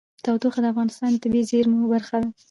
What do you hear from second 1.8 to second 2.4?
برخه ده.